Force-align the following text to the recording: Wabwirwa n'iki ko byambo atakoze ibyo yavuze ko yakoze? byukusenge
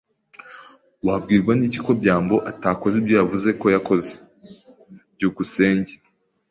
Wabwirwa 1.05 1.53
n'iki 1.55 1.79
ko 1.85 1.91
byambo 2.01 2.35
atakoze 2.51 2.95
ibyo 3.01 3.13
yavuze 3.21 3.49
ko 3.59 3.65
yakoze? 3.75 4.11
byukusenge 5.15 5.93